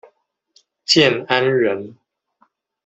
[0.83, 1.95] 建安人。